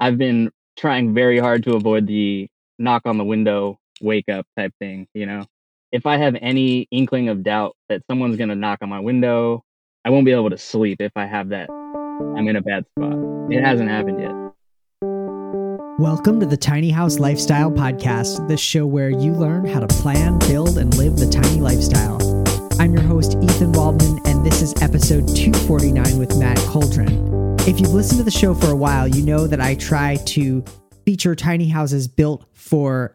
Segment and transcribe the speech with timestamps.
[0.00, 2.48] I've been trying very hard to avoid the
[2.78, 5.08] knock on the window, wake up type thing.
[5.12, 5.44] You know,
[5.90, 9.64] if I have any inkling of doubt that someone's going to knock on my window,
[10.04, 11.68] I won't be able to sleep if I have that.
[11.68, 13.18] I'm in a bad spot.
[13.50, 14.30] It hasn't happened yet.
[15.98, 20.38] Welcome to the Tiny House Lifestyle Podcast, the show where you learn how to plan,
[20.38, 22.18] build, and live the tiny lifestyle.
[22.80, 27.47] I'm your host, Ethan Waldman, and this is episode 249 with Matt Coldren.
[27.68, 30.64] If you've listened to the show for a while, you know that I try to
[31.04, 33.14] feature tiny houses built for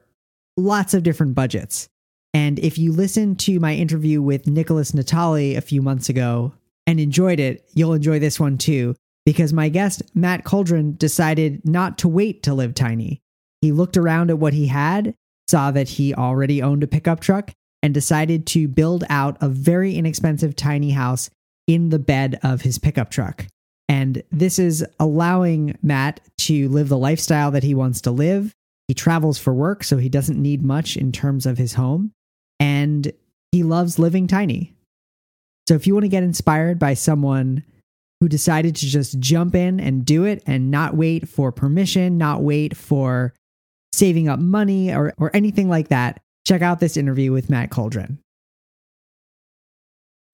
[0.57, 1.89] lots of different budgets.
[2.35, 6.53] And if you listened to my interview with Nicholas Natali a few months ago
[6.85, 8.93] and enjoyed it, you'll enjoy this one too,
[9.25, 13.23] because my guest, Matt Coldren, decided not to wait to live tiny.
[13.61, 15.15] He looked around at what he had,
[15.49, 17.51] saw that he already owned a pickup truck,
[17.81, 21.31] and decided to build out a very inexpensive tiny house
[21.65, 23.47] in the bed of his pickup truck.
[23.93, 28.51] And this is allowing Matt to live the lifestyle that he wants to live.
[28.87, 32.11] He travels for work, so he doesn't need much in terms of his home.
[32.59, 33.13] And
[33.51, 34.73] he loves living tiny.
[35.69, 37.63] So if you want to get inspired by someone
[38.19, 42.41] who decided to just jump in and do it and not wait for permission, not
[42.41, 43.31] wait for
[43.93, 48.17] saving up money or, or anything like that, check out this interview with Matt Coldren.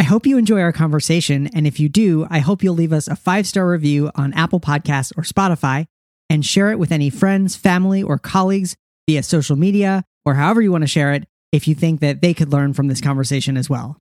[0.10, 1.52] I hope you enjoy our conversation.
[1.54, 4.60] And if you do, I hope you'll leave us a five star review on Apple
[4.60, 5.86] Podcasts or Spotify
[6.32, 8.76] and share it with any friends, family, or colleagues
[9.08, 12.34] via social media or however you want to share it if you think that they
[12.34, 14.00] could learn from this conversation as well.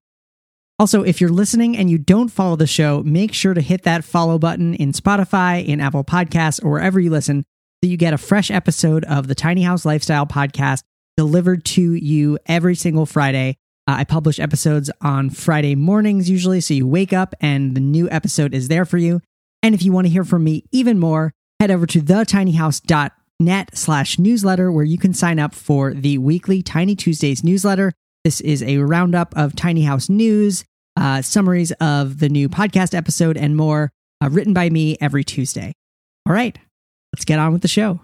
[0.78, 4.02] Also, if you're listening and you don't follow the show, make sure to hit that
[4.02, 7.44] follow button in Spotify, in Apple Podcasts, or wherever you listen
[7.84, 10.84] so you get a fresh episode of the Tiny House Lifestyle podcast
[11.18, 13.58] delivered to you every single Friday.
[13.88, 18.06] Uh, I publish episodes on Friday mornings usually, so you wake up and the new
[18.10, 19.22] episode is there for you.
[19.62, 24.18] And if you want to hear from me even more, head over to thetinyhouse.net slash
[24.18, 27.94] newsletter where you can sign up for the weekly Tiny Tuesdays newsletter.
[28.24, 30.66] This is a roundup of Tiny House news,
[30.98, 33.90] uh, summaries of the new podcast episode, and more
[34.22, 35.72] uh, written by me every Tuesday.
[36.26, 36.58] All right,
[37.14, 38.00] let's get on with the show.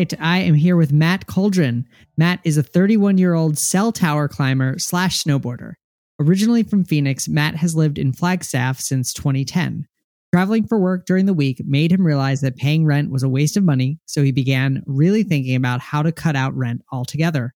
[0.00, 1.84] Right, I am here with Matt Coldren.
[2.16, 5.74] Matt is a 31 year old cell tower climber slash snowboarder.
[6.18, 9.86] Originally from Phoenix, Matt has lived in Flagstaff since 2010.
[10.32, 13.58] Traveling for work during the week made him realize that paying rent was a waste
[13.58, 17.52] of money, so he began really thinking about how to cut out rent altogether.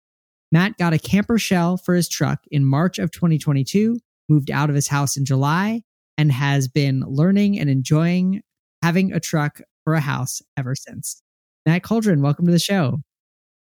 [0.50, 3.98] Matt got a camper shell for his truck in March of 2022,
[4.30, 5.82] moved out of his house in July,
[6.16, 8.40] and has been learning and enjoying
[8.82, 11.22] having a truck for a house ever since.
[11.66, 13.00] Matt Coldren, welcome to the show.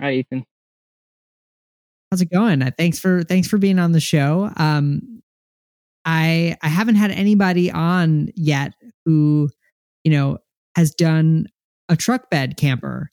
[0.02, 0.46] Hi, Ethan.
[2.12, 2.62] How's it going?
[2.62, 4.52] Uh, Thanks for thanks for being on the show.
[4.58, 5.22] Um,
[6.06, 8.74] I I haven't had anybody on yet
[9.06, 9.50] who
[10.04, 10.40] you know
[10.76, 11.48] has done
[11.90, 13.12] a truck bed camper,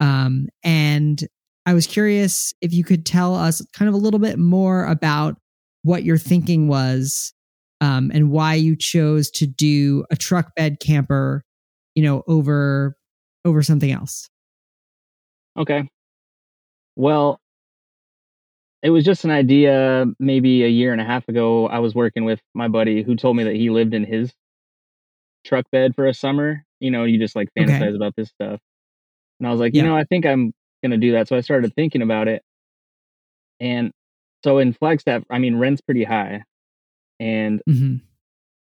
[0.00, 1.26] um, and
[1.66, 5.36] I was curious if you could tell us kind of a little bit more about
[5.82, 7.34] what your thinking was,
[7.80, 11.44] um, and why you chose to do a truck bed camper,
[11.94, 12.96] you know, over
[13.48, 14.30] over something else.
[15.56, 15.88] Okay.
[16.96, 17.40] Well,
[18.82, 21.66] it was just an idea maybe a year and a half ago.
[21.68, 24.32] I was working with my buddy who told me that he lived in his
[25.44, 26.64] truck bed for a summer.
[26.80, 27.66] You know, you just like Okay.
[27.66, 28.60] fantasize about this stuff.
[29.40, 30.52] And I was like, you know, I think I'm
[30.82, 31.28] going to do that.
[31.28, 32.42] So I started thinking about it.
[33.60, 33.92] And
[34.44, 36.42] so in Flagstaff, I mean, rent's pretty high.
[37.20, 38.00] And hmm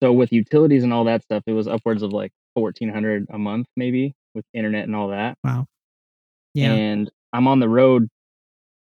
[0.02, 3.68] so with utilities and all that stuff, it was upwards of like 1400 a month,
[3.76, 5.38] maybe with internet and all that.
[5.44, 5.68] Wow.
[6.54, 6.74] Yeah.
[6.74, 8.10] and I'm on the road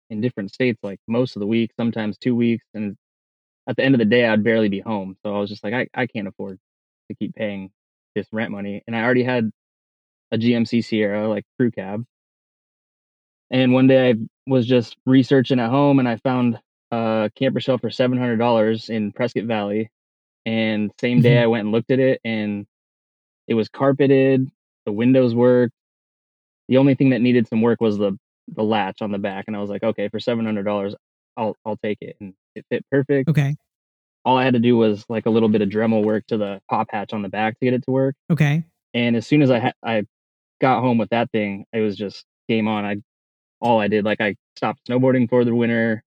[0.09, 2.97] in different states like most of the week, sometimes two weeks, and
[3.67, 5.17] at the end of the day, I'd barely be home.
[5.25, 6.59] So I was just like, I, I can't afford
[7.09, 7.71] to keep paying
[8.15, 9.51] this rent money, and I already had
[10.31, 12.01] a GMC Sierra like crew cab,
[13.49, 14.13] And one day I
[14.45, 16.59] was just researching at home and I found
[16.91, 19.89] a camper shell for seven hundred dollars in Prescott Valley.
[20.45, 21.43] And same day Mhm.
[21.43, 22.67] I went and looked at it and
[23.47, 24.51] it was carpeted,
[24.85, 25.73] the windows worked.
[26.67, 28.17] The only thing that needed some work was the
[28.47, 29.45] the latch on the back.
[29.47, 30.95] And I was like, okay, for seven hundred dollars,
[31.37, 32.15] I'll I'll take it.
[32.19, 33.29] And it fit perfect.
[33.29, 33.55] Okay.
[34.23, 36.59] All I had to do was like a little bit of Dremel work to the
[36.69, 38.15] pop hatch on the back to get it to work.
[38.31, 38.63] Okay.
[38.93, 40.03] And as soon as I ha- I
[40.61, 42.85] got home with that thing, it was just game on.
[42.85, 42.97] I
[43.59, 46.03] all I did like I stopped snowboarding for the winter.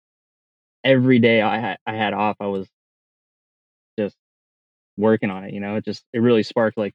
[0.85, 2.67] Every day I had I had off, I was
[3.99, 4.17] just
[4.97, 5.53] working on it.
[5.53, 6.95] You know, it just it really sparked like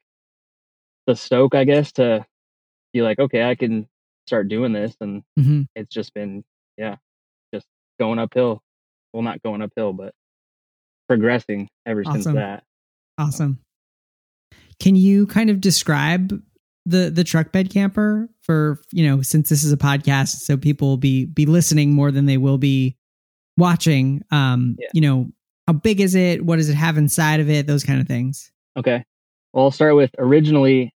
[1.07, 2.25] the stoke, I guess, to
[2.93, 3.87] be like, okay, I can
[4.27, 6.43] start doing this, and hmm it's just been
[6.77, 6.95] yeah,
[7.53, 7.65] just
[7.99, 8.61] going uphill.
[9.13, 10.13] Well, not going uphill, but
[11.07, 12.63] progressing ever since that.
[13.17, 13.59] Awesome.
[14.79, 16.41] Can you kind of describe
[16.85, 20.87] the the truck bed camper for you know since this is a podcast, so people
[20.89, 22.97] will be be listening more than they will be
[23.57, 24.23] watching.
[24.31, 24.87] Um, Yeah.
[24.93, 25.31] you know,
[25.67, 26.43] how big is it?
[26.43, 27.67] What does it have inside of it?
[27.67, 28.51] Those kind of things.
[28.77, 29.03] Okay.
[29.53, 30.93] Well, I'll start with originally,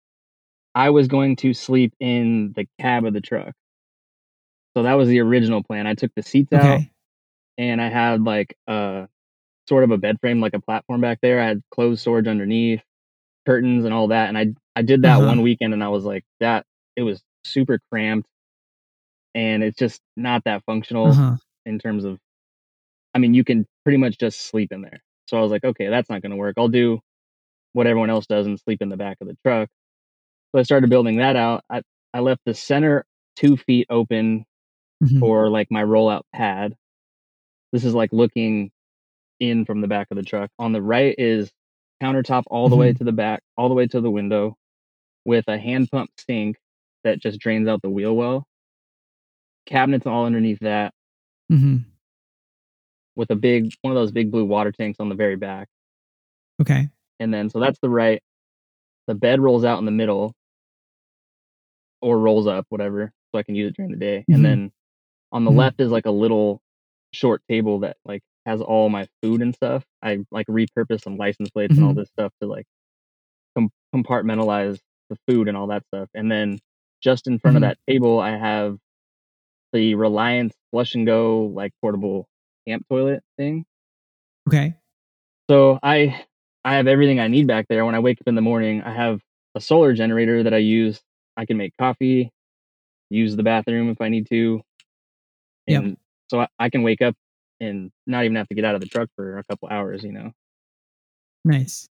[0.75, 3.53] I was going to sleep in the cab of the truck.
[4.75, 5.87] So that was the original plan.
[5.87, 6.83] I took the seats out
[7.57, 9.07] and I had like a
[9.69, 11.41] sort of a bed frame, like a platform back there.
[11.41, 12.81] I had clothes storage underneath,
[13.47, 14.29] curtains and all that.
[14.29, 15.23] And I I did that Uh-huh.
[15.23, 16.65] one weekend and I was like, that
[16.97, 18.27] it was super cramped
[19.35, 21.37] and it's just not that functional Uh huh.
[21.65, 22.19] in terms of
[23.13, 25.01] I mean, you can pretty much just sleep in there.
[25.27, 26.55] So I was like, okay, that's not going to work.
[26.57, 26.99] I'll do
[27.73, 29.69] what everyone else does and sleep in the back of the truck.
[30.53, 31.63] So I started building that out.
[31.69, 31.81] I,
[32.13, 34.45] I left the center two feet open
[35.03, 35.19] Mhm.
[35.19, 36.75] for like my rollout pad.
[37.71, 38.69] This is like looking
[39.39, 40.51] in from the back of the truck.
[40.59, 41.51] On the right is
[42.03, 44.55] countertop all the way to the back, all the way to the window
[45.25, 46.57] with a hand pump sink
[47.03, 48.45] that just drains out the wheel well.
[49.65, 50.93] Cabinets all underneath that
[51.51, 51.85] Mhm.
[53.15, 55.67] with a big one of those big blue water tanks on the very back.
[56.61, 56.89] Okay.
[57.21, 58.21] And then so that's the right.
[59.07, 60.33] The bed rolls out in the middle
[62.01, 64.25] or rolls up, whatever, so I can use it during the day.
[64.29, 64.35] Mhm.
[64.35, 64.71] And then
[65.31, 65.57] on the Mhm.
[65.57, 66.61] left is like a little
[67.13, 69.85] short table that like has all my food and stuff.
[70.01, 71.97] I like repurpose some license plates and all Mhm.
[71.97, 72.65] this stuff to like
[73.55, 74.79] com- compartmentalize
[75.09, 76.09] the food and all that stuff.
[76.15, 76.59] And then
[77.01, 78.79] just in front of that table, I have
[79.73, 82.27] the Reliance flush and go like portable
[82.67, 83.65] camp toilet thing.
[84.47, 84.75] Okay.
[85.49, 86.25] So I
[86.63, 87.85] I have everything I need back there.
[87.85, 89.19] When I wake up in the morning, I have
[89.55, 91.01] a solar generator that I use.
[91.37, 92.31] I can make coffee,
[93.09, 94.61] use the bathroom if I need to.
[95.67, 95.83] Yep.
[95.83, 95.97] And
[96.29, 97.15] so I, I can wake up
[97.59, 100.11] and not even have to get out of the truck for a couple hours, you
[100.11, 100.31] know.
[101.45, 101.87] Nice.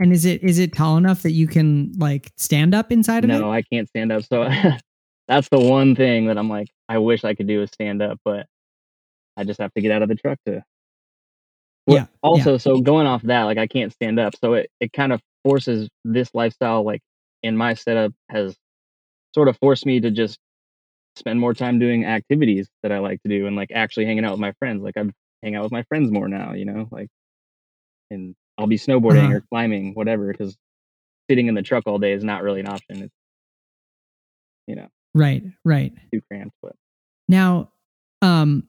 [0.00, 3.30] And is it is it tall enough that you can like stand up inside of
[3.30, 3.38] it?
[3.38, 4.24] No, I can't stand up.
[4.24, 4.48] So
[5.28, 8.18] that's the one thing that I'm like, I wish I could do is stand up,
[8.24, 8.46] but
[9.36, 10.64] I just have to get out of the truck to
[11.86, 14.34] Well, Yeah, Also, so going off that, like I can't stand up.
[14.36, 17.00] So it, it kind of forces this lifestyle, like
[17.42, 18.56] in my setup, has
[19.34, 20.38] sort of forced me to just
[21.16, 24.32] spend more time doing activities that I like to do and like actually hanging out
[24.32, 24.82] with my friends.
[24.82, 25.04] Like I
[25.42, 27.08] hang out with my friends more now, you know, like,
[28.10, 29.36] and I'll be snowboarding Uh-huh.
[29.36, 30.56] or climbing, whatever, because
[31.30, 33.02] sitting in the truck all day is not really an option.
[33.02, 33.14] It's,
[34.66, 35.42] you know, Right.
[35.64, 35.92] Right.
[36.12, 36.54] too cramped.
[36.62, 36.74] But
[37.28, 37.72] Now,
[38.22, 38.68] um,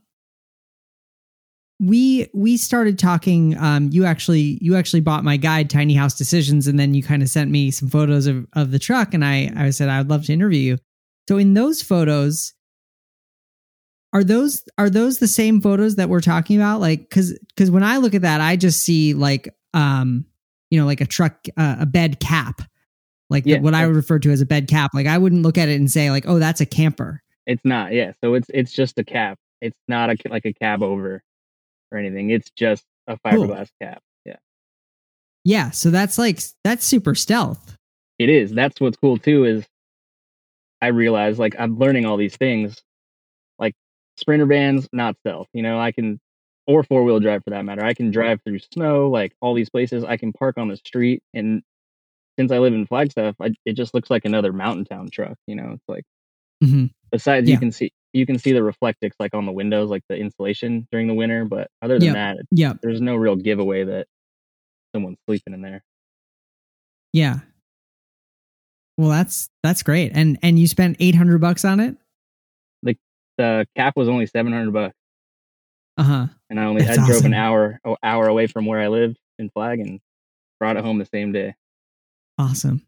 [1.83, 3.57] we we started talking.
[3.57, 7.21] Um, you actually you actually bought my guide, Tiny House Decisions, and then you kind
[7.21, 10.25] of sent me some photos of of the truck, and I I said I'd love
[10.25, 10.77] to interview you.
[11.27, 12.53] So in those photos,
[14.13, 16.79] are those are those the same photos that we're talking about?
[16.79, 20.25] Like, because because when I look at that, I just see like um,
[20.69, 22.61] you know, like a truck, uh, a bed cap,
[23.29, 24.91] like the- what I would refer to as a bed cap.
[24.93, 27.21] Like I wouldn't look at it and say like, oh, that's a camper.
[27.45, 28.13] it's not, yeah.
[28.21, 29.37] So it's, it's just a cap.
[29.61, 31.23] It's not a, like a cab over
[31.93, 32.31] or anything.
[32.31, 33.47] It's just a Cool.
[33.47, 34.01] fiberglass cap.
[34.25, 34.35] Yeah.
[35.45, 37.75] Yeah, so that's like that's super stealth.
[38.19, 38.51] It is.
[38.51, 39.65] That's what's cool too is
[40.81, 42.81] I realize like I'm learning all these things.
[43.59, 43.73] Like
[44.17, 45.47] sprinter vans, not stealth.
[45.53, 46.19] You know, I can
[46.65, 47.83] or four wheel drive for that matter.
[47.83, 50.03] I can drive through snow, like all these places.
[50.03, 51.61] I can park on the street and
[52.39, 55.37] since I live in Flagstaff, I, it just looks like another mountain town truck.
[55.45, 56.03] You know, it's like
[56.63, 57.53] hmm besides Yeah.
[57.55, 60.87] you can see you can see the reflectix like on the windows, like the insulation
[60.91, 61.45] during the winter.
[61.45, 62.15] But other than Yep.
[62.15, 62.77] that, Yep.
[62.81, 64.07] there's no real giveaway that
[64.93, 65.83] someone's sleeping in there.
[67.11, 67.39] Yeah.
[68.97, 70.11] Well, that's that's great.
[70.13, 71.97] And and you spent eight hundred bucks on it.
[72.83, 72.95] The
[73.37, 74.95] the cap was only seven hundred bucks.
[75.97, 76.27] Uh huh.
[76.49, 77.27] and I only That's I drove awesome.
[77.27, 79.99] an hour hour away from where I lived in Flag and
[80.59, 81.53] brought it home the same day.
[82.39, 82.81] Awesome.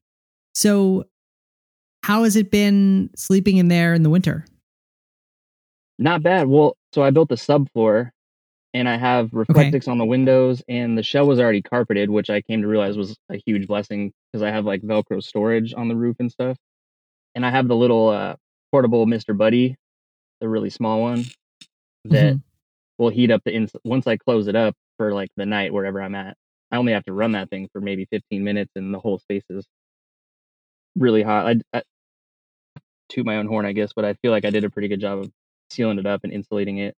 [0.56, 1.06] So,
[2.04, 4.46] how has it been sleeping in there in the winter?
[5.98, 6.48] Not bad.
[6.48, 8.12] Well, so I built a subfloor
[8.74, 12.42] and I have reflectix on the windows and the shell was already carpeted, which I
[12.42, 15.96] came to realize was a huge blessing because I have like Velcro storage on the
[15.96, 16.58] roof and stuff.
[17.36, 18.36] And I have the little uh,
[18.72, 19.38] portable Mr.
[19.38, 19.76] Buddy,
[20.42, 21.26] the really small one
[22.06, 22.42] that Mhm.
[23.00, 26.02] will heat up the ins once I close it up for like the night wherever
[26.02, 26.38] I'm at.
[26.72, 29.44] I only have to run that thing for maybe 15 minutes and the whole space
[29.50, 29.66] is
[30.96, 31.48] really hot.
[31.74, 31.84] I, I
[33.10, 35.00] toot my own horn, I guess, but I feel like I did a pretty good
[35.02, 35.32] job of
[35.70, 36.96] sealing it up and insulating it.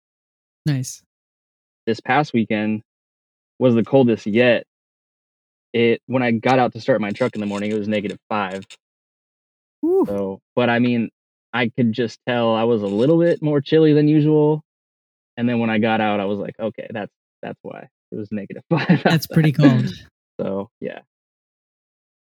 [0.65, 1.01] Nice.
[1.85, 2.81] This past weekend
[3.59, 4.65] was the coldest yet.
[5.73, 8.19] It when I got out to start my truck in the morning, it was negative
[8.29, 8.65] five.
[9.81, 10.05] Woo.
[10.07, 11.09] So, but I mean,
[11.53, 14.63] I could just tell I was a little bit more chilly than usual.
[15.37, 18.31] And then when I got out, I was like, okay, that's that's why it was
[18.31, 19.01] negative five.
[19.03, 19.93] That's pretty cold.
[20.39, 20.99] So yeah,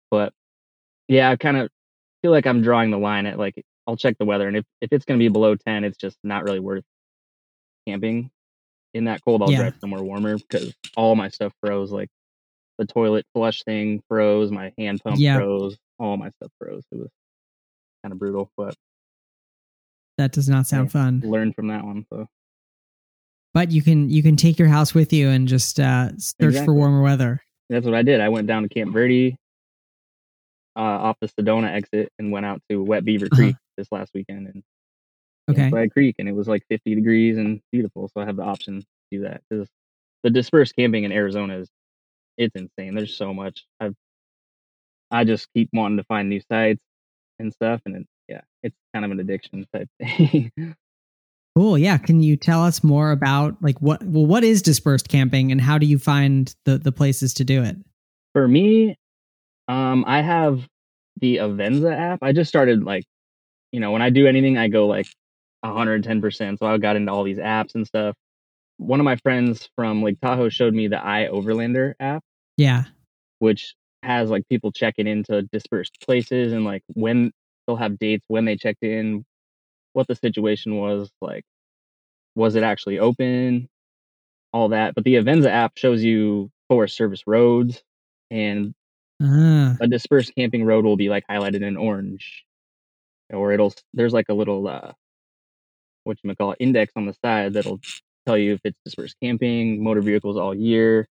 [0.09, 0.33] but
[1.07, 1.69] yeah, I kind of
[2.21, 4.93] feel like I'm drawing the line at like I'll check the weather, and if if
[4.93, 6.85] it's gonna be below ten, it's just not really worth
[7.85, 8.31] camping
[8.93, 9.41] in that cold.
[9.43, 9.57] I'll Yeah.
[9.57, 11.91] drive somewhere warmer because all my stuff froze.
[11.91, 12.07] Like
[12.77, 15.35] the toilet flush thing froze, my hand pump Yeah.
[15.35, 16.83] froze, all my stuff froze.
[16.93, 17.09] It was
[18.01, 18.75] kind of brutal, but
[20.17, 20.91] That does not sound Yeah.
[20.91, 21.19] fun.
[21.25, 22.05] Learn from that one.
[22.13, 22.27] So
[23.53, 26.73] But you can you can take your house with you and just uh, search for
[26.73, 27.43] warmer weather.
[27.69, 28.21] that's what I did.
[28.21, 29.35] I went down to Camp Verde,
[30.77, 33.35] uh, off the Sedona exit, and went out to Wet Beaver Uh-huh.
[33.35, 34.63] Creek this last weekend, and
[35.49, 35.69] Okay.
[35.69, 38.09] Flag Creek, and it was like 50 degrees and beautiful.
[38.13, 39.67] So I have the option to do that because
[40.23, 41.69] the dispersed camping in Arizona is
[42.37, 42.95] it's insane.
[42.95, 43.65] There's so much.
[43.79, 43.95] I've
[45.09, 46.81] I just keep wanting to find new sites
[47.39, 50.51] and stuff, and it, yeah, it's kind of an addiction type thing.
[51.55, 51.77] Cool.
[51.77, 51.97] Yeah.
[51.97, 55.77] Can you tell us more about like what well what is dispersed camping and how
[55.77, 57.75] do you find the the places to do it?
[58.33, 58.95] For me,
[59.67, 60.65] um, I have
[61.19, 62.19] the Avenza app.
[62.21, 63.03] I just started like,
[63.71, 65.07] you know, when I do anything, I go like
[65.65, 66.59] 110%.
[66.59, 68.15] So I got into all these apps and stuff.
[68.77, 72.23] One of my friends from Lake Tahoe showed me the iOverlander app.
[72.57, 72.83] Yeah.
[73.39, 77.31] which has like people checking into dispersed places and like when
[77.65, 79.23] they'll have dates when they checked in,
[79.93, 81.43] what the situation was, like
[82.35, 83.67] was it actually open,
[84.53, 84.95] all that.
[84.95, 87.81] But the Avenza app shows you Forest Service roads
[88.29, 88.73] and
[89.21, 89.77] Ah.
[89.79, 92.43] a dispersed camping road will be like highlighted in orange.
[93.33, 94.93] Or it'll there's like a little uh
[96.05, 97.81] what you call index on the side that'll
[98.27, 101.07] tell you if it's dispersed camping, motor vehicles all year,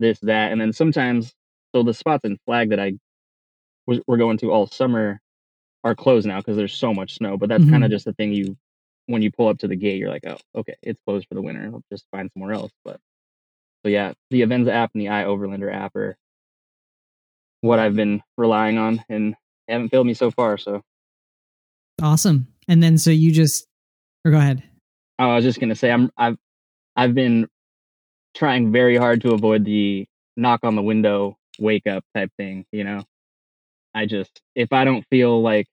[0.00, 0.52] this, that.
[0.52, 1.32] And then sometimes
[1.74, 2.94] so the spots in flag that I
[3.86, 5.20] was we're going to all summer
[5.84, 7.36] are closed now because there's so much snow.
[7.36, 7.86] But that's kind Mhm.
[7.86, 8.56] of just the thing you
[9.06, 11.42] when you pull up to the gate, you're like, oh, okay, it's closed for the
[11.42, 11.70] winter.
[11.72, 12.72] I'll just find somewhere else.
[12.84, 13.00] But
[13.84, 16.16] so yeah, the Avenza app and the iOverlander app are
[17.62, 19.36] what I've been relying on and
[19.68, 20.58] haven't failed me so far.
[20.58, 20.82] So
[22.02, 22.48] Awesome.
[22.68, 23.66] And then so you just
[24.24, 24.62] or go ahead.
[25.18, 26.36] oh, I was just gonna say I'm I've
[26.96, 27.48] I've been
[28.34, 32.84] trying very hard to avoid the knock on the window wake up type thing, you
[32.84, 33.04] know.
[33.94, 35.66] I just if I don't feel like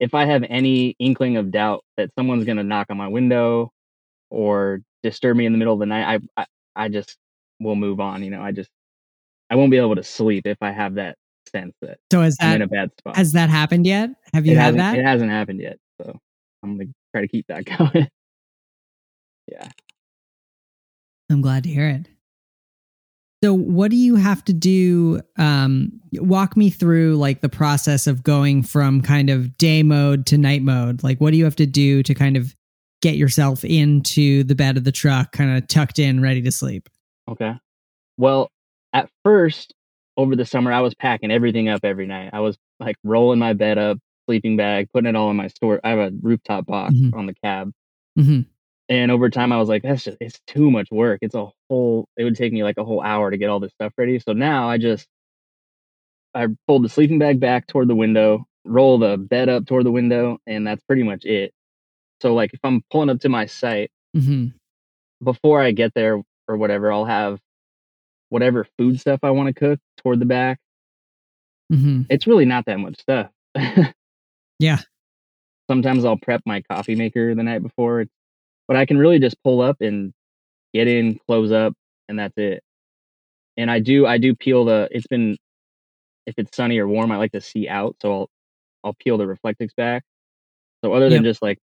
[0.00, 3.70] if I have any inkling of doubt that someone's gonna knock on my window
[4.30, 6.46] or disturb me in the middle of the night, I I,
[6.76, 7.16] I just
[7.60, 8.42] will move on, you know.
[8.42, 8.70] I just
[9.50, 11.16] I won't be able to sleep if I have that
[11.50, 13.16] sense that So has I'm in that a bad spot.
[13.16, 14.10] has that happened yet?
[14.34, 14.96] Have you it had that?
[14.98, 16.18] it hasn't happened yet, so
[16.62, 18.08] I'm gonna try to keep that going.
[19.50, 19.68] yeah.
[21.30, 22.08] I'm glad to hear it.
[23.44, 28.22] So what do you have to do um walk me through like the process of
[28.22, 31.02] going from kind of day mode to night mode.
[31.04, 32.54] Like what do you have to do to kind of
[33.00, 36.88] get yourself into the bed of the truck kind of tucked in ready to sleep?
[37.28, 37.52] Okay.
[38.16, 38.50] Well,
[38.92, 39.72] at first
[40.18, 42.30] over the summer, I was packing everything up every night.
[42.34, 45.80] I was like rolling my bed up, sleeping bag, putting it all in my store.
[45.84, 47.14] I have a rooftop box Mhm.
[47.14, 47.72] on the cab.
[48.18, 48.46] Mhm.
[48.90, 51.20] And over time, I was like, that's just, it's too much work.
[51.22, 53.72] It's a whole, it would take me like a whole hour to get all this
[53.72, 54.18] stuff ready.
[54.18, 55.06] So now I just,
[56.34, 59.90] I fold the sleeping bag back toward the window, roll the bed up toward the
[59.92, 61.52] window, and that's pretty much it.
[62.22, 64.54] So, like, if I'm pulling up to my site, Mhm.
[65.22, 67.40] before I get there or whatever, I'll have
[68.30, 70.58] whatever food stuff I want to cook toward the back.
[71.72, 72.06] Mhm.
[72.08, 73.30] It's really not that much stuff.
[74.60, 74.78] Yeah.
[75.70, 78.06] Sometimes I'll prep my coffee maker the night before,
[78.68, 80.12] but I can really just pull up and
[80.74, 81.74] get in, close up,
[82.08, 82.62] and that's it.
[83.56, 85.36] And I do I do peel the it's been
[86.26, 88.30] if it's sunny or warm, I like to see out, so I'll
[88.84, 90.04] I'll peel the Reflectix back.
[90.84, 91.30] So other than Yep.
[91.32, 91.58] just like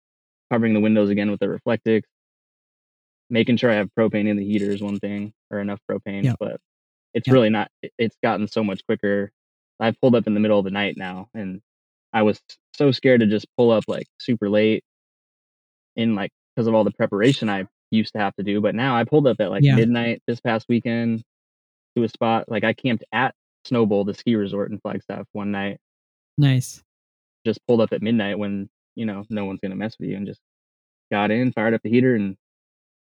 [0.52, 2.04] covering the windows again with the Reflectix,
[3.34, 6.36] making sure I have propane in the heater is one thing or enough propane, Yep.
[6.40, 6.62] but
[7.16, 7.34] it's Yep.
[7.34, 9.32] really not it's gotten so much quicker.
[9.80, 11.62] I've pulled up in the middle of the night now and
[12.14, 12.40] I was
[12.76, 14.84] so scared to just pull up like super late
[15.96, 18.62] in like because of all the preparation I used to have to do.
[18.62, 19.76] But now I pulled up at like Yeah.
[19.76, 21.24] midnight this past weekend
[21.98, 22.46] to a spot.
[22.48, 23.34] Like I camped at
[23.68, 25.80] Snowbowl, the ski resort in Flagstaff, one night.
[26.38, 26.84] Nice.
[27.46, 30.28] Just pulled up at midnight when you know no one's gonna mess with you, and
[30.28, 30.42] just
[31.12, 32.38] got in, fired up the heater, and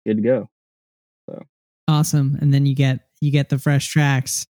[0.06, 0.48] good to go.
[1.28, 1.42] So
[1.88, 2.38] awesome.
[2.40, 4.46] And then you get you get the fresh tracks.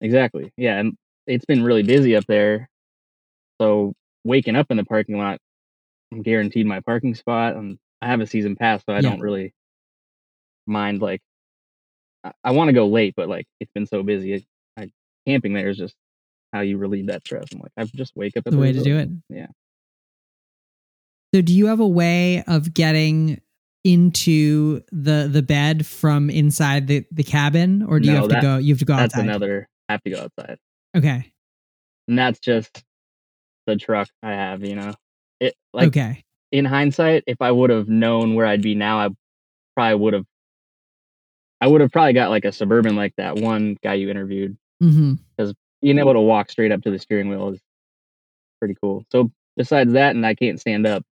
[0.00, 0.52] Exactly.
[0.56, 2.68] Yeah, and it's been really busy up there.
[3.60, 3.92] So
[4.24, 5.38] waking up in the parking lot,
[6.12, 7.56] I'm guaranteed my parking spot.
[7.56, 9.02] And I have a season pass, so I Yeah.
[9.02, 9.52] don't really
[10.66, 11.00] mind.
[11.00, 11.20] Like,
[12.24, 14.34] I, I want to go late, but like it's been so busy.
[14.34, 14.44] It,
[14.76, 14.90] I,
[15.26, 15.94] camping there is just
[16.52, 17.46] how you relieve that stress.
[17.52, 18.42] I'm like, I just wake up.
[18.46, 19.08] At The way to do it.
[19.28, 19.46] Yeah.
[21.34, 23.40] So do you have a way of getting
[23.84, 28.40] into the the bed from inside the the cabin or do you have that- to
[28.40, 29.26] go you have to go That's outside?
[29.28, 29.68] another.
[29.88, 30.58] I have to go outside,
[30.96, 31.32] Okay.
[32.08, 32.84] and that's just
[33.66, 34.64] the truck I have.
[34.64, 34.94] You know,
[35.40, 36.24] it like okay.
[36.52, 39.08] in hindsight, if I would have known where I'd be now, I
[39.74, 40.24] probably would have.
[41.60, 44.56] I would have probably got like a suburban like that one guy you interviewed.
[44.82, 45.14] Mm-hmm.
[45.36, 47.60] Because being able to walk straight up to the steering wheel is
[48.60, 49.04] pretty cool.
[49.12, 51.04] So besides that, and I can't stand up.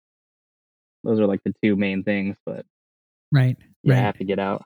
[1.04, 2.64] Those are like the two main things, but
[3.32, 3.56] Right.
[3.82, 4.64] yeah, I have to get out.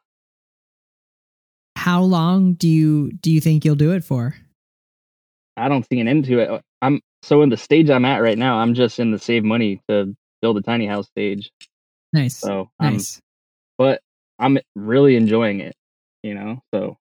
[1.77, 4.35] How long do you do you think you'll do it for?
[5.57, 6.51] I don't see an end to it.
[6.51, 8.59] Uh, I'm so in the stage I'm at right now.
[8.59, 11.51] I'm just in the save money to build a tiny house stage.
[12.13, 12.39] Nice.
[12.39, 13.21] So I'm nice.
[13.79, 14.01] but
[14.39, 15.75] I'm really enjoying it,
[16.23, 16.61] you know.
[16.73, 16.97] So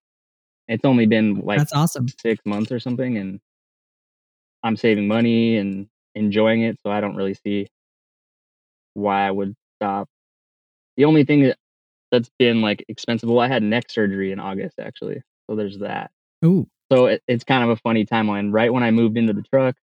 [0.68, 2.06] it's only been like That's awesome.
[2.20, 3.40] six months or something, and
[4.62, 6.78] I'm saving money and enjoying it.
[6.84, 7.66] So I don't really see
[8.94, 10.08] why I would stop.
[10.96, 11.58] The only thing that
[12.12, 13.28] that's been like expensive.
[13.28, 16.10] Well, I had neck surgery in August actually, so there's that.
[16.44, 16.68] Ooh.
[16.92, 18.52] So it, it's kind of a funny timeline.
[18.52, 19.76] Right when I moved into the truck,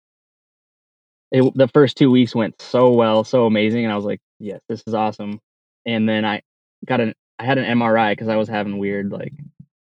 [1.32, 4.60] it, the first two weeks went so well, so amazing, and I was like, "Yes,
[4.68, 5.40] this is awesome."
[5.86, 6.42] And then I
[6.86, 9.32] got an I had an MRI because I was having weird like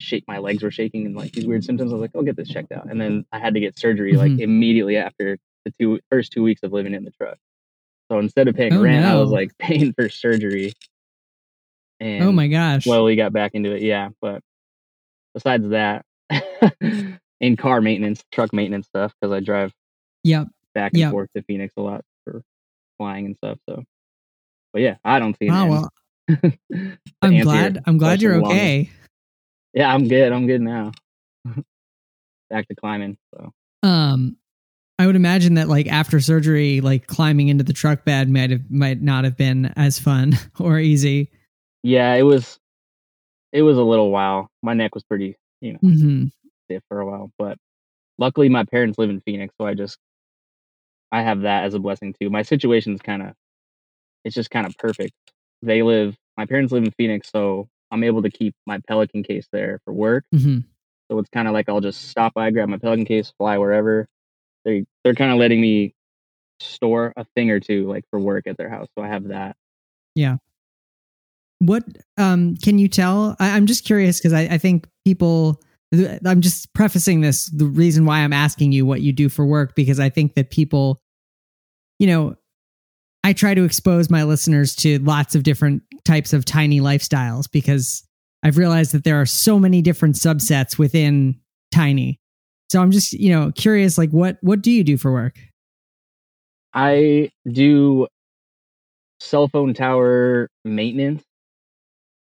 [0.02, 1.92] shake my legs were shaking and like these weird symptoms.
[1.92, 4.18] I was like, "I'll get this checked out," and then I had to get surgery
[4.18, 4.42] like Mhm.
[4.42, 7.38] immediately after the two first two weeks of living in the truck.
[8.12, 10.74] So instead of paying Oh, rent, I was like paying for surgery.
[12.00, 12.86] And oh my gosh.
[12.86, 13.82] Well, we got back into it.
[13.82, 14.42] Yeah, but
[15.34, 16.06] besides that,
[17.40, 19.74] in car maintenance, truck maintenance stuff, because I drive
[20.24, 20.48] yep.
[20.74, 21.12] back and Yep.
[21.12, 22.42] forth to Phoenix a lot for
[22.98, 23.58] flying and stuff.
[23.70, 23.84] So,
[24.74, 25.50] but yeah, I don't see.
[25.50, 25.70] Wow.
[25.70, 25.90] Well,
[27.22, 28.90] I'm glad I'm glad you're okay.
[29.74, 30.32] Yeah, I'm good.
[30.32, 30.92] I'm good now.
[32.50, 33.18] back to climbing.
[33.34, 33.52] So
[33.84, 34.38] Um
[34.98, 38.70] I would imagine that like after surgery, like climbing into the truck bed might have
[38.72, 41.32] might not have been as fun or easy.
[41.84, 42.60] yeah, it was.
[43.52, 44.50] It was a little while.
[44.62, 46.26] My neck was pretty, you know, hmm
[46.66, 47.58] stiff for a while, but
[48.18, 49.98] luckily my parents live in Phoenix, so I just
[51.12, 52.30] I have that as a blessing too.
[52.30, 53.34] My situation's kind of
[54.24, 55.14] it's just kind of perfect.
[55.62, 59.48] They live my parents live in Phoenix, so I'm able to keep my Pelican case
[59.52, 60.26] there for work.
[60.32, 60.60] hmm
[61.10, 64.08] So it's kind of like I'll just stop by, grab my Pelican case, fly wherever.
[64.66, 65.94] They they're kind of letting me
[66.60, 69.56] store a thing or two like for work at their house, so I have that.
[70.16, 70.38] Yeah.
[71.60, 71.84] What
[72.18, 73.36] um can you tell?
[73.40, 75.62] I, I'm just curious because I, I think people.
[76.26, 77.46] I'm just prefacing this.
[77.46, 80.50] The reason why I'm asking you what you do for work because I think that
[80.50, 81.00] people,
[82.00, 82.36] you know,
[83.24, 88.06] I try to expose my listeners to lots of different types of tiny lifestyles because
[88.44, 91.40] I've realized that there are so many different subsets within
[91.74, 92.20] tiny.
[92.70, 95.38] So I'm just, you know, curious like what what do you do for work?
[96.74, 98.08] I do
[99.20, 101.24] cell phone tower maintenance,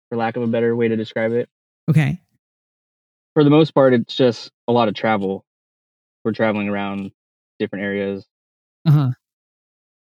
[0.10, 1.50] for lack of a better way to describe it.
[1.90, 2.22] Okay.
[3.34, 5.46] for the most part, it's just a lot of travel.
[6.26, 7.12] We're traveling around
[7.60, 8.26] different areas.
[8.88, 9.12] Uh-huh.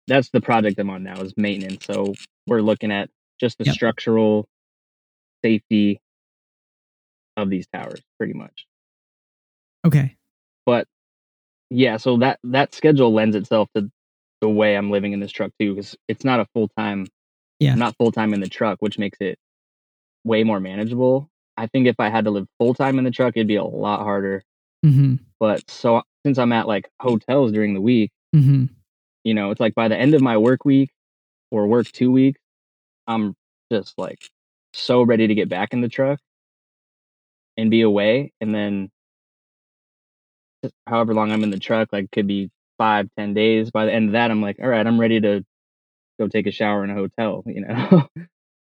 [0.08, 1.86] That's the project I'm on now is maintenance.
[1.86, 2.14] So
[2.48, 3.76] we're looking at just the Yep.
[3.76, 4.48] structural
[5.44, 6.00] safety
[7.38, 8.66] of these towers, pretty much.
[9.86, 10.16] Okay.
[10.66, 10.88] But
[11.70, 13.90] yeah, so that that schedule lends itself to
[14.42, 17.08] the way I'm living in this truck too, because it's not a full time.
[17.60, 17.74] Yeah.
[17.74, 19.38] I'm not full time in the truck, which makes it
[20.24, 21.30] way more manageable.
[21.58, 23.64] I think if I had to live full time in the truck, it'd be a
[23.64, 24.44] lot harder.
[24.86, 25.20] Mhm.
[25.40, 28.70] But so since I'm at like hotels during the week, Mhm.
[29.24, 30.90] you know, it's like by the end of my work week
[31.52, 32.40] or work two weeks,
[33.08, 33.36] I'm
[33.72, 34.20] just like
[34.74, 36.20] so ready to get back in the truck
[37.58, 38.32] and be away.
[38.42, 38.90] And then
[40.88, 43.72] however long I'm in the truck, like could be five, ten days.
[43.72, 45.44] By the end of that, I'm like, all right, I'm ready to
[46.20, 48.08] go take a shower in a hotel, you know.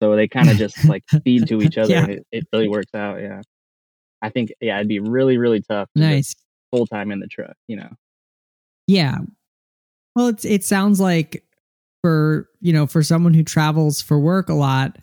[0.02, 2.04] so they kind of just like feed to each other Yeah.
[2.04, 3.22] and it, it really works out.
[3.22, 3.42] Yeah.
[4.22, 6.36] I think yeah, it'd be really, really tough to Nice.
[6.72, 7.90] full time in the truck, you know.
[8.88, 9.18] Yeah.
[10.16, 11.44] Well, it's it sounds like
[12.04, 14.98] for you know for someone who travels for work a lot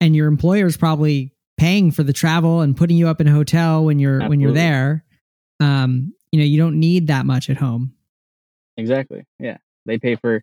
[0.00, 3.84] and your employer's probably paying for the travel and putting you up in a hotel
[3.84, 5.04] when you're when you're there
[5.60, 7.92] um you know you don't need that much at home
[8.76, 9.24] Exactly.
[9.38, 9.56] Yeah.
[9.86, 10.42] They pay for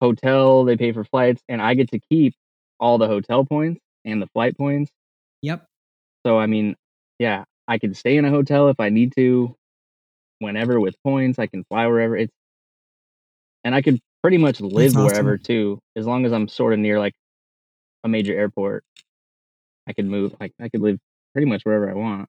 [0.00, 2.34] hotel, they pay for flights, and I get to keep
[2.78, 4.90] all the hotel points and the flight points.
[5.42, 5.64] yep
[6.26, 6.76] So I mean,
[7.18, 9.54] yeah, I can stay in a hotel if I need to
[10.40, 11.38] whenever with points.
[11.38, 12.32] I can fly wherever it's
[13.64, 15.04] and I can pretty much live awesome.
[15.06, 17.14] wherever too, as long as I'm sort of near like
[18.02, 18.84] a major airport.
[19.86, 20.98] I could move like I could live
[21.32, 22.28] pretty much wherever I want.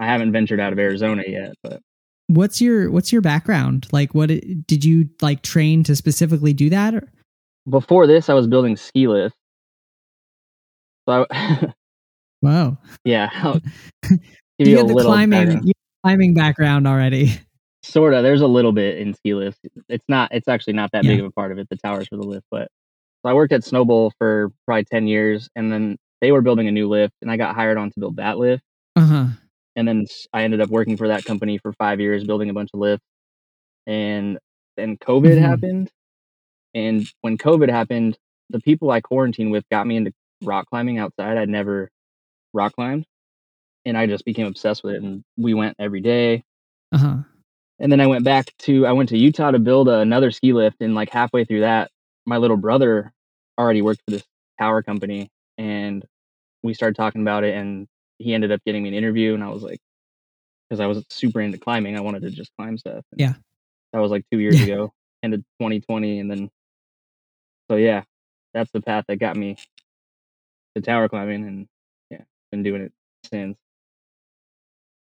[0.00, 1.80] I haven't ventured out of Arizona yet, but
[2.26, 6.94] what's your what's your background like what did you like train to specifically do that
[6.94, 7.08] or?
[7.68, 9.36] before this I was building ski lifts.
[11.08, 11.72] So I,
[12.42, 13.28] wow yeah,
[14.02, 14.18] give
[14.58, 15.66] you you, a had the climbing background.
[15.66, 15.72] you
[16.04, 17.32] climbing background already
[17.82, 21.04] sort of there's a little bit in ski lifts it's not it's actually not that
[21.04, 21.12] Yeah.
[21.12, 22.68] big of a part of it the towers for the lift but
[23.22, 26.72] so i worked at Snowbowl for probably 10 years and then they were building a
[26.72, 28.62] new lift and i got hired on to build that lift
[28.96, 29.26] uh-huh
[29.76, 32.70] and then I ended up working for that company for five years building a bunch
[32.74, 33.04] of lifts
[33.86, 34.38] and
[34.76, 35.42] then covid Mhm.
[35.42, 35.90] happened
[36.74, 38.18] and when covid happened
[38.50, 40.12] the people i quarantined with got me into
[40.44, 41.90] rock climbing outside i'd never
[42.54, 43.06] rock climbed
[43.86, 46.44] and i just became obsessed with it and we went every day
[46.92, 47.18] uh-huh
[47.80, 50.54] and then I went back to I went to Utah to build a, another ski
[50.54, 51.90] lift, and like halfway through that,
[52.26, 53.12] my little brother
[53.58, 54.24] already worked for this
[54.60, 56.04] tower company, and
[56.62, 57.88] we started talking about it, and
[58.20, 59.80] he ended up getting me an interview, and I was like,
[60.68, 63.04] because I was super into climbing, I wanted to just climb stuff.
[63.10, 63.34] and Yeah.
[63.92, 64.74] that was like two years Yeah.
[64.74, 66.50] ago, end of 2020, and then
[67.70, 68.02] so yeah,
[68.54, 69.56] that's the path that got me
[70.76, 71.66] to tower climbing, and
[72.10, 72.92] yeah, been doing it
[73.24, 73.56] since,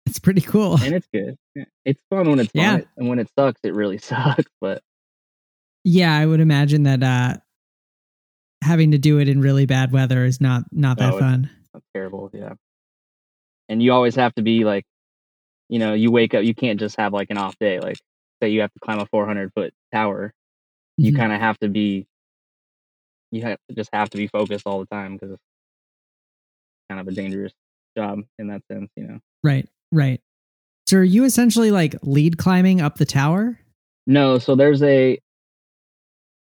[0.06, 1.38] it's pretty cool and it's good.
[1.86, 2.78] It's fun when it's Yeah.
[2.78, 4.82] fun, and when it sucks, it really sucks, but
[5.86, 7.38] yeah i would imagine that uh
[8.63, 11.49] having to do it in really bad weather is not not that Oh, fun
[11.93, 12.54] terrible, yeah.
[13.74, 14.86] And you always have to be like,
[15.68, 17.80] you know, you wake up, you can't just have like an off day.
[17.80, 17.98] Like,
[18.40, 20.32] say you have to climb a 400 foot tower,
[21.00, 21.18] you Mhm.
[21.18, 22.06] kind of have to be,
[23.32, 25.42] you have, just have to be focused all the time because it's
[26.88, 27.52] kind of a dangerous
[27.98, 29.20] job in that sense, you know.
[29.44, 30.22] right right
[30.88, 33.60] so are you essentially like lead climbing up the tower
[34.06, 35.18] No, so there's a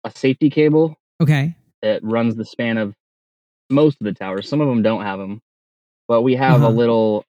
[0.03, 2.95] a safety cable okay that runs the span of
[3.71, 4.49] most of the towers.
[4.49, 5.41] Some of them don't have them,
[6.09, 6.69] but we have Uh-huh.
[6.69, 7.25] a little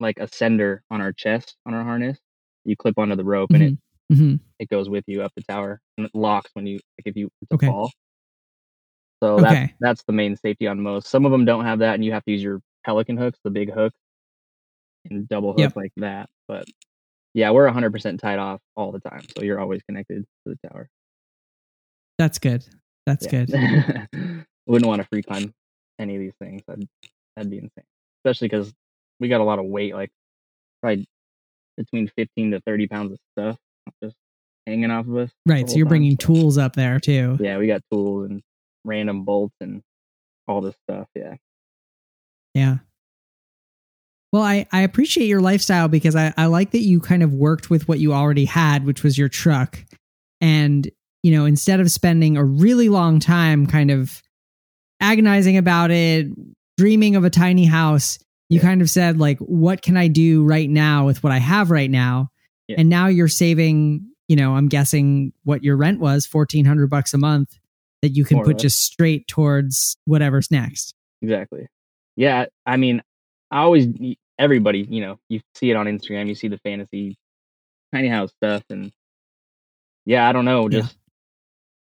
[0.00, 2.18] like a sender on our chest on our harness.
[2.64, 3.78] You clip onto the rope and it
[4.14, 7.16] hmm it goes with you up the tower and it locks when you like if
[7.16, 7.66] you Okay.
[7.66, 7.90] fall.
[9.22, 9.42] So Okay.
[9.54, 11.08] that's that's the main safety on most.
[11.08, 13.50] Some of them don't have that, and you have to use your pelican hooks, the
[13.50, 13.92] big hook,
[15.10, 15.76] and double hook Yep.
[15.76, 16.28] like that.
[16.48, 16.66] But
[17.34, 20.88] yeah, we're 100% tied off all the time, so you're always connected to the tower.
[22.18, 22.64] that's good
[23.04, 23.44] that's Yeah.
[23.44, 24.06] good
[24.66, 25.52] Wouldn't want to free climb
[25.98, 26.62] any of these things.
[26.66, 26.88] That'd
[27.36, 27.84] that'd be insane,
[28.26, 28.72] especially because
[29.20, 30.10] we got a lot of weight, like
[30.82, 31.06] probably
[31.76, 33.56] between 15 to 30 pounds of stuff
[34.02, 34.16] just
[34.66, 35.30] hanging off of us.
[35.46, 38.42] right so you're time, bringing tools up there too yeah, we got tools and
[38.86, 39.82] random bolts and
[40.48, 41.08] all this stuff.
[41.14, 41.34] Yeah.
[42.54, 42.76] Yeah.
[44.32, 47.70] Well, I, I appreciate your lifestyle because I, I like that you kind of worked
[47.70, 49.84] with what you already had, which was your truck.
[50.40, 50.90] And,
[51.22, 54.22] you know, instead of spending a really long time kind of
[55.00, 56.28] agonizing about it,
[56.76, 58.66] dreaming of a tiny house, you Yeah.
[58.66, 61.90] kind of said, like, what can I do right now with what I have right
[61.90, 62.30] now?
[62.68, 62.76] Yeah.
[62.78, 67.18] And now you're saving, you know, I'm guessing what your rent was, 1400 bucks a
[67.18, 67.58] month
[68.02, 70.94] that you can More put just straight towards whatever's next.
[71.22, 71.66] Exactly.
[72.16, 72.46] Yeah.
[72.66, 73.02] I mean,
[73.50, 73.88] I always,
[74.38, 77.16] everybody, you know, you see it on Instagram, you see the fantasy
[77.92, 78.62] tiny house stuff.
[78.68, 78.92] And
[80.04, 80.96] yeah, I don't know, just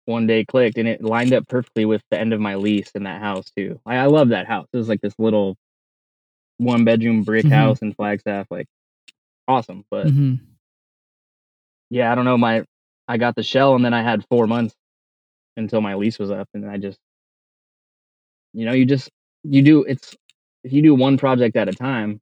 [0.05, 3.03] one day clicked and it lined up perfectly with the end of my lease in
[3.03, 3.79] that house too.
[3.85, 4.67] I, I love that house.
[4.73, 5.57] It was like this little
[6.59, 7.51] one bedroom brick Mhm.
[7.51, 8.47] house in Flagstaff.
[8.51, 8.67] Like
[9.47, 9.85] awesome.
[9.91, 10.35] But hmm
[11.89, 12.37] yeah, I don't know.
[12.37, 12.65] My
[13.07, 14.75] I got the shell and then I had four months
[15.57, 16.99] until my lease was up, and I just,
[18.53, 19.09] you know, you just
[19.43, 20.15] you do it's
[20.63, 22.21] if you do one project at a time,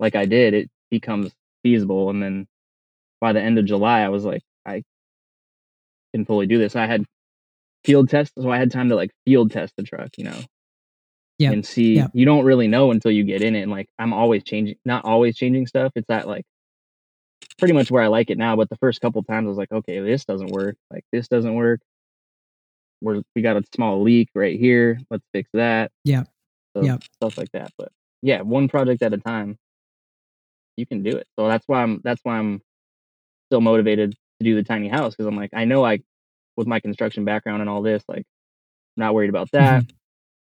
[0.00, 1.32] like I did, it becomes
[1.64, 2.46] feasible, and then
[3.20, 4.84] by the end of July, I was like, I
[6.18, 6.76] can fully do this.
[6.76, 7.04] I had
[7.84, 10.40] field tests, so I had time to like field test the truck, you know.
[11.38, 12.10] Yep, And see, yep.
[12.14, 13.62] you don't really know until you get in it.
[13.62, 15.92] And like, I'm always changing, not always changing stuff.
[15.94, 16.44] It's that like
[17.58, 18.56] pretty much where I like it now.
[18.56, 20.76] But the first couple times I was like, okay, this doesn't work.
[20.90, 21.80] Like this doesn't work.
[23.00, 24.98] We're we got a small leak right here.
[25.10, 25.92] Let's fix that.
[26.02, 26.24] Yeah.
[26.76, 27.04] So Yep.
[27.14, 27.70] Stuff like that.
[27.78, 29.56] But yeah, one project at a time,
[30.76, 31.28] you can do it.
[31.38, 32.60] So that's why I'm that's why I'm
[33.48, 36.00] still motivated to do the tiny house because I'm like I know I
[36.56, 38.24] with my construction background and all this, like
[38.96, 39.82] not worried about that.
[39.84, 39.90] Mhm.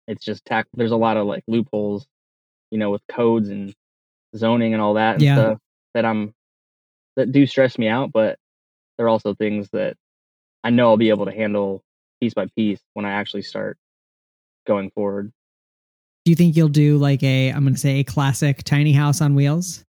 [0.09, 0.67] It's just tack.
[0.75, 2.07] There's a lot of like loopholes,
[2.71, 3.75] you know, with codes and
[4.37, 5.35] zoning and all that and Yeah.
[5.35, 5.59] stuff
[5.95, 6.35] that I'm
[7.17, 8.39] that do stress me out, but
[8.97, 9.97] they're also things that
[10.63, 11.83] I know I'll be able to handle
[12.21, 13.79] piece by piece when I actually start
[14.67, 15.33] going forward.
[16.25, 19.21] Do you think you'll do like a I'm going to say a classic tiny house
[19.21, 19.85] on wheels?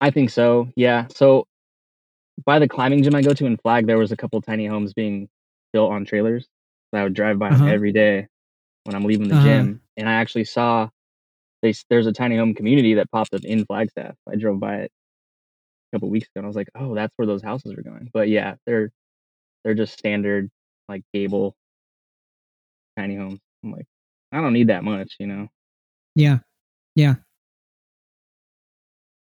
[0.00, 0.68] I think so.
[0.76, 1.06] Yeah.
[1.14, 1.46] So
[2.44, 4.92] by the climbing gym I go to in Flag, there was a couple tiny homes
[4.94, 5.28] being
[5.72, 6.48] built on trailers.
[6.92, 7.68] that I would drive by Uh-huh.
[7.68, 8.28] every day
[8.84, 9.44] when I'm leaving the Uh-huh.
[9.48, 10.88] gym, and I actually saw
[11.62, 14.16] they there's a tiny home community that popped up in Flagstaff.
[14.28, 14.92] I drove by it
[15.92, 18.10] a couple weeks ago, and I was like, "Oh, that's where those houses are going."
[18.12, 18.90] But yeah, they're
[19.64, 20.50] they're just standard
[20.88, 21.56] like gable
[22.96, 23.40] tiny homes.
[23.64, 23.86] I'm like,
[24.32, 25.48] I don't need that much, you know.
[26.14, 26.38] Yeah.
[26.94, 27.16] Yeah.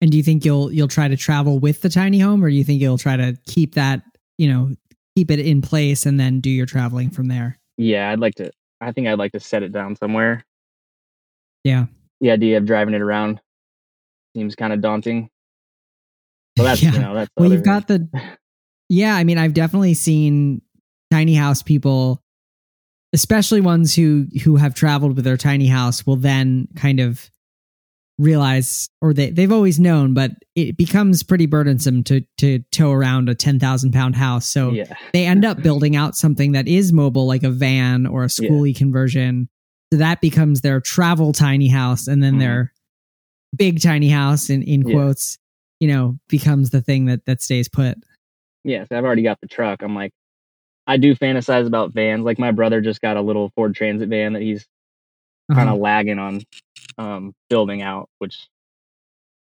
[0.01, 2.57] And do you think you'll you'll try to travel with the tiny home or do
[2.57, 4.03] you think you'll try to keep that,
[4.39, 4.75] you know,
[5.17, 7.59] keep it in place and then do your traveling from there?
[7.77, 8.51] Yeah, I'd like to.
[8.81, 10.45] I think I'd like to set it down somewhere.
[11.65, 11.87] Yeah.
[12.21, 13.41] The idea of driving it around
[14.35, 15.29] seems kind of daunting.
[16.57, 16.93] Well, that's Yeah.
[16.93, 18.09] you know that's Well, you've got the
[18.89, 20.63] Yeah, I mean, I've definitely seen
[21.11, 22.23] tiny house people
[23.13, 27.31] especially ones who who have traveled with their tiny house will then kind of
[28.21, 33.29] realize or they they've always known but it becomes pretty burdensome to to tow around
[33.29, 37.27] a 10,000 pound house so yeah they end up building out something that is mobile
[37.27, 39.49] like a van or a schoolie conversion
[39.93, 42.39] so that becomes their travel tiny house and then Mhm.
[42.41, 42.73] their
[43.57, 44.95] big tiny house in in Yeah.
[44.95, 45.39] quotes
[45.81, 47.97] you know becomes the thing that that stays put
[48.63, 48.85] yeah.
[48.85, 49.81] So I've already got the truck.
[49.83, 50.13] I'm like,
[50.87, 52.27] I do fantasize about vans.
[52.27, 54.67] Like my brother just got a little Ford Transit van that he's
[55.55, 56.43] kind of lagging on
[56.99, 58.49] um, building out, which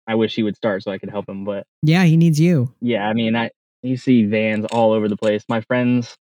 [0.06, 1.44] I wish he would start so I could help him.
[1.44, 3.50] But yeah he needs you yeah, I mean, I
[3.82, 5.44] you see vans all over the place.
[5.48, 6.16] My friends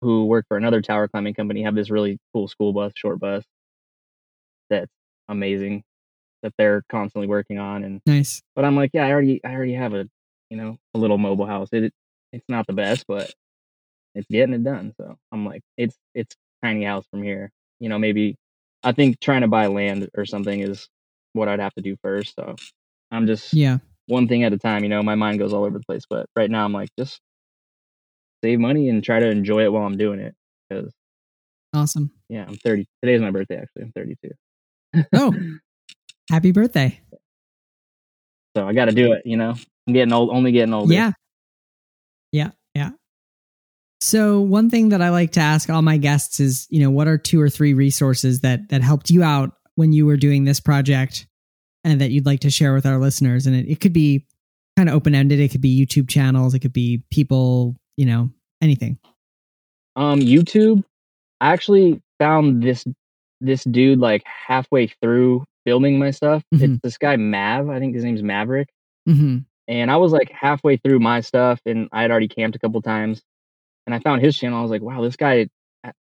[0.00, 3.44] who work for another tower climbing company have this really cool school bus, short bus,
[4.70, 4.90] that's
[5.28, 5.82] amazing
[6.42, 7.84] that they're constantly working on.
[7.84, 10.08] And nice but I'm like, yeah, I already I already have a
[10.50, 11.68] you know a little mobile house.
[11.72, 11.92] It
[12.32, 13.32] it's not the best, but
[14.14, 14.94] it's getting it done.
[15.00, 17.50] So I'm like, it's it's tiny house from here.
[17.80, 18.36] You know, maybe
[18.82, 20.88] I think trying to buy land or something is
[21.32, 22.34] what I'd have to do first.
[22.36, 22.56] So
[23.10, 24.82] I'm just yeah one thing at a time.
[24.82, 27.20] You know, my mind goes all over the place, but right now I'm like, just
[28.44, 30.34] save money and try to enjoy it while I'm doing it.
[30.68, 30.92] Because
[31.74, 32.86] awesome yeah, I'm 30.
[33.02, 33.56] Today's my birthday.
[33.56, 34.30] Actually, I'm 32.
[35.14, 35.34] oh
[36.30, 37.00] happy birthday
[38.56, 39.22] So I got to do it.
[39.24, 39.54] You know,
[39.86, 40.30] I'm getting old.
[40.30, 40.92] Only getting older.
[40.92, 41.08] Yeah.
[41.08, 41.12] Yeah.
[44.00, 47.06] So one thing that I like to ask all my guests is, you know, what
[47.06, 50.60] are two or three resources that that helped you out when you were doing this
[50.60, 51.26] project
[51.84, 53.46] and that you'd like to share with our listeners?
[53.46, 54.26] And it, it could be
[54.76, 55.38] kind of open ended.
[55.38, 56.54] It could be YouTube channels.
[56.54, 58.30] It could be people, you know,
[58.62, 58.98] anything.
[59.96, 60.82] Um, YouTube.
[61.42, 62.84] I actually found this
[63.42, 66.42] this dude like halfway through filming my stuff.
[66.54, 66.62] Mhm.
[66.62, 67.68] It's this guy Mav.
[67.68, 68.68] I think his name's Maverick.
[69.06, 72.58] hmm And I was like halfway through my stuff, and I had already camped a
[72.58, 73.20] couple times.
[73.86, 74.58] And I found his channel.
[74.58, 75.48] I was like, wow, this guy,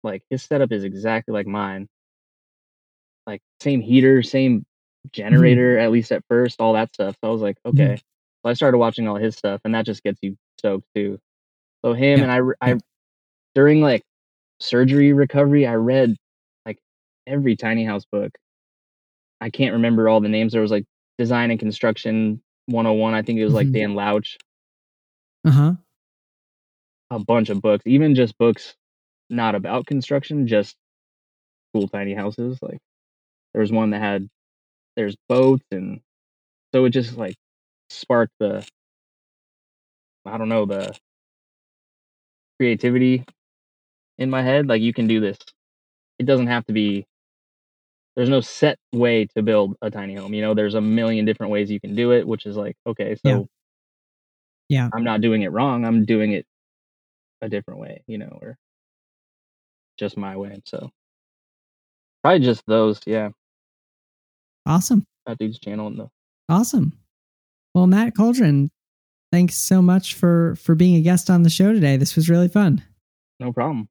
[0.02, 1.88] like his setup is exactly like mine.
[3.26, 4.64] Like same heater, same
[5.12, 7.16] generator, at least at first, all that stuff.
[7.22, 7.96] So I was like, okay.
[8.42, 11.18] So I started watching all his stuff, and that just gets you stoked too.
[11.84, 12.78] So him Yeah, and I, I
[13.54, 14.02] during like
[14.60, 16.16] surgery recovery, I read
[16.66, 16.78] like
[17.26, 18.32] every tiny house book.
[19.40, 20.52] I can't remember all the names.
[20.52, 20.84] There was like
[21.18, 23.14] design and construction 101.
[23.14, 23.72] I think it was like Mhm.
[23.72, 24.36] Dan Louche
[25.44, 25.72] Uh huh.
[27.10, 28.74] A bunch of books, even just books
[29.30, 30.76] not about construction, just
[31.74, 32.58] cool tiny houses.
[32.62, 32.78] Like
[33.52, 34.28] there was one that had
[34.96, 36.00] there's boats and
[36.74, 37.36] so it just like
[37.90, 38.66] sparked the
[40.26, 40.96] I don't know, the
[42.58, 43.24] creativity
[44.18, 44.68] in my head.
[44.68, 45.38] Like you can do this.
[46.18, 47.06] It doesn't have to be
[48.16, 50.34] there's no set way to build a tiny home.
[50.34, 53.14] You know, there's a million different ways you can do it, which is like, okay,
[53.14, 53.42] so Yeah.
[54.68, 54.90] Yeah.
[54.92, 55.84] I'm not doing it wrong.
[55.84, 56.46] I'm doing it
[57.40, 58.56] a different way, you know, or
[59.98, 60.60] just my way.
[60.66, 60.90] So
[62.22, 63.30] probably just those, yeah.
[64.66, 65.04] Awesome.
[65.26, 66.08] That dude's channel and the
[66.48, 66.92] Awesome.
[67.74, 68.70] Well, Matt Coldren,
[69.32, 71.96] thanks so much for for being a guest on the show today.
[71.96, 72.82] This was really fun.
[73.38, 73.88] no problem.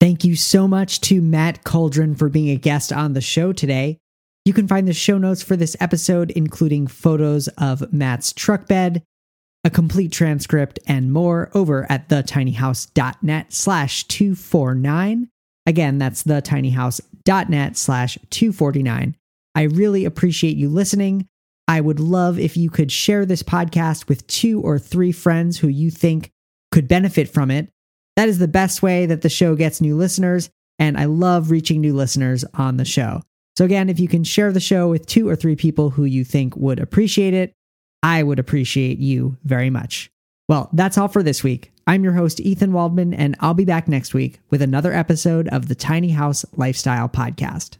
[0.00, 3.98] Thank you so much to Matt Coldren for being a guest on the show today.
[4.46, 9.02] You can find the show notes for this episode, including photos of Matt's truck bed,
[9.64, 15.28] a complete transcript, and more over at thetinyhouse.net slash 249.
[15.66, 19.16] Again, that's thetinyhouse.net slash 249.
[19.54, 21.28] I really appreciate you listening.
[21.68, 25.68] I would love if you could share this podcast with two or three friends who
[25.68, 26.30] you think
[26.72, 27.68] could benefit from it,
[28.16, 30.50] that is the best way that the show gets new listeners.
[30.78, 33.22] And I love reaching new listeners on the show.
[33.56, 36.24] So, again, if you can share the show with two or three people who you
[36.24, 37.52] think would appreciate it,
[38.02, 40.10] I would appreciate you very much.
[40.48, 41.70] Well, that's all for this week.
[41.86, 45.68] I'm your host, Ethan Waldman, and I'll be back next week with another episode of
[45.68, 47.78] the Tiny House Lifestyle Podcast.